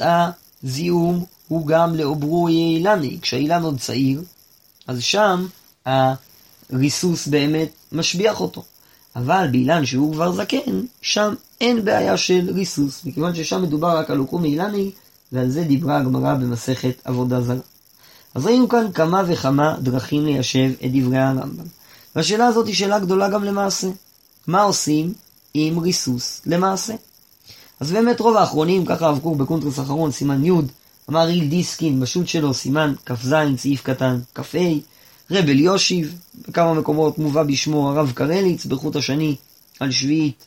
[0.63, 3.17] הזיהום הוא גם לעוברו אילני.
[3.22, 4.24] כשהאילן עוד צעיר,
[4.88, 5.45] אז שם
[5.86, 8.63] הריסוס באמת משביח אותו.
[9.15, 14.17] אבל באילן שהוא כבר זקן, שם אין בעיה של ריסוס, מכיוון ששם מדובר רק על
[14.17, 14.91] עוקום אילני,
[15.32, 17.56] ועל זה דיברה הגמרא במסכת עבודה זרה.
[18.36, 21.65] אז ראינו כאן כמה וכמה דרכים ליישב את דברי הרמב"ם.
[22.15, 23.88] והשאלה הזאת היא שאלה גדולה גם למעשה.
[24.48, 25.13] מה עושים
[25.54, 26.93] עם ריסוס למעשה?
[27.80, 30.52] אז באמת רוב האחרונים, ככה הרב קוק בקונטרס האחרון, סימן י',
[31.10, 34.58] המהרי"ל דיסקין, בשו"ת שלו, סימן כ"ז, סעיף קטן, כ"ה,
[35.32, 36.15] רב אלישיב,
[36.48, 39.36] בכמה מקומות מובא בשמו הרב קרליץ, בחוט השני,
[39.80, 40.46] על שביעית,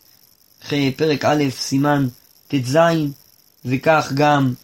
[0.97, 2.09] פרק א', סימן
[2.49, 2.79] ט"ז,
[3.65, 4.55] וכך גם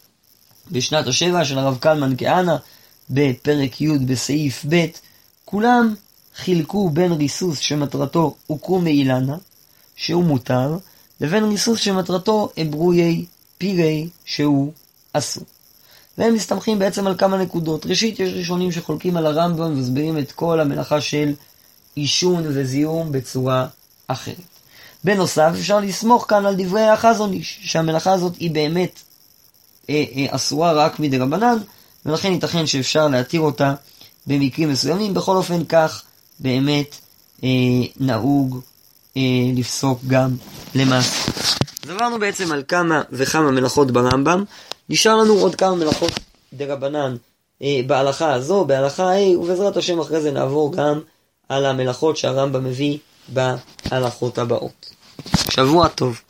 [0.73, 2.57] בשנת השבע של הרב קלמן כהנא,
[3.11, 4.87] בפרק י' בסעיף ב',
[5.45, 5.95] כולם
[6.37, 9.37] חילקו בין ריסוס שמטרתו הוכרו מאילנה,
[9.97, 10.77] שהוא מותר,
[11.21, 13.27] לבין ריסוס שמטרתו אברuyי
[13.59, 14.73] פירי שהוא
[15.13, 15.45] אסור.
[16.19, 17.87] והם מסתמכים בעצם על כמה נקודות.
[17.87, 21.33] ראשית, יש ראשונים שחולקים על הרמב"ם ומסבירים את כל המלאכה של
[21.95, 23.67] עישון וזיהום בצורה
[24.07, 24.37] אחרת.
[25.05, 29.01] בנוסף, אפשר לסמוך כאן על דברי החזון איש, שהמלאכה הזאת היא באמת
[29.91, 31.59] אה, אה, אסורה רק מדי רבנן,
[32.07, 33.75] ולכן ייתכן שאפשר להתיר אותה
[34.27, 35.15] במקרים מסוימים.
[35.15, 36.03] בכל אופן, כך
[36.41, 36.97] באמת
[37.45, 37.49] אה,
[38.01, 38.61] נהוג
[39.57, 40.31] לפסוק גם
[40.75, 41.33] למעשה.
[41.85, 44.45] אז עברנו בעצם על כמה וכמה מלאכות ברמב"ם.
[44.89, 46.13] נשאר לנו עוד כמה מלאכות
[46.53, 47.17] דה רבנן
[47.63, 51.01] אה, בהלכה הזו, בהלכה ה', ובעזרת השם אחרי זה נעבור גם
[51.49, 54.91] על המלאכות שהרמב"ם מביא בהלכות הבאות.
[55.51, 56.21] שבוע טוב.